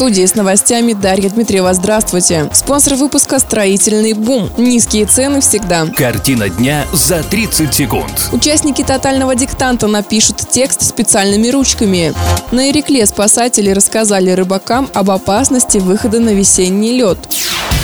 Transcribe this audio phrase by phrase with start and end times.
[0.00, 1.74] Студии с новостями Дарья Дмитриева.
[1.74, 2.48] Здравствуйте.
[2.54, 4.48] Спонсор выпуска «Строительный бум».
[4.56, 5.84] Низкие цены всегда.
[5.94, 8.30] Картина дня за 30 секунд.
[8.32, 12.14] Участники тотального диктанта напишут текст специальными ручками.
[12.50, 17.18] На Ирекле спасатели рассказали рыбакам об опасности выхода на весенний лед.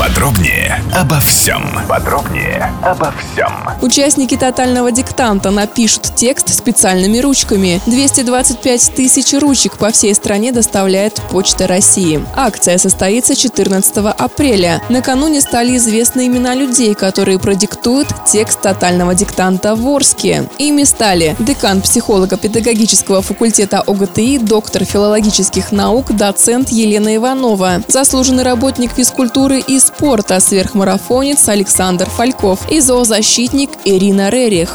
[0.00, 1.62] Подробнее обо всем.
[1.86, 3.52] Подробнее обо всем.
[3.82, 7.82] Участники тотального диктанта напишут текст специальными ручками.
[7.84, 12.24] 225 тысяч ручек по всей стране доставляет Почта России.
[12.34, 14.82] Акция состоится 14 апреля.
[14.88, 20.48] Накануне стали известны имена людей, которые продиктуют текст тотального диктанта в Орске.
[20.56, 29.60] Ими стали декан психолого-педагогического факультета ОГТИ, доктор филологических наук, доцент Елена Иванова, заслуженный работник физкультуры
[29.60, 34.74] и спорта, сверхмарафонец Александр Фальков и зоозащитник Ирина Рерих.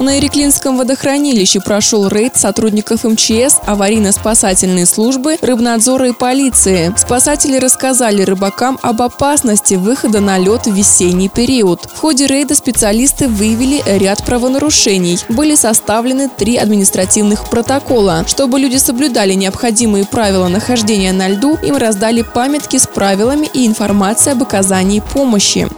[0.00, 6.94] На Иреклинском водохранилище прошел рейд сотрудников МЧС, аварийно-спасательной службы, рыбнадзора и полиции.
[6.96, 11.82] Спасатели рассказали рыбакам об опасности выхода на лед в весенний период.
[11.94, 15.18] В ходе рейда специалисты выявили ряд правонарушений.
[15.28, 18.24] Были составлены три административных протокола.
[18.26, 24.32] Чтобы люди соблюдали необходимые правила нахождения на льду, им раздали памятки с правилами и информацией
[24.32, 25.68] об оказании помощи.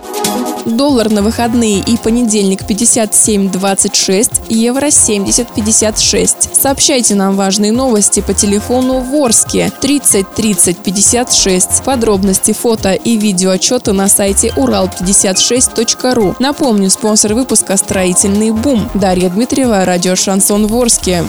[0.67, 6.55] Доллар на выходные и понедельник 57.26, евро 70.56.
[6.55, 11.85] Сообщайте нам важные новости по телефону Ворске 30 30 56.
[11.85, 16.37] Подробности, фото и видеоотчеты на сайте урал56.ру.
[16.39, 18.89] Напомню, спонсор выпуска «Строительный бум».
[18.95, 21.25] Дарья Дмитриева, радио «Шансон Ворске».